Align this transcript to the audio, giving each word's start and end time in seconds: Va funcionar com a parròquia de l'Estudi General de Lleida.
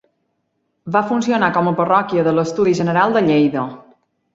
Va 0.95 1.03
funcionar 1.11 1.51
com 1.59 1.71
a 1.73 1.75
parròquia 1.83 2.27
de 2.31 2.37
l'Estudi 2.41 2.77
General 2.85 3.19
de 3.19 3.27
Lleida. 3.31 3.73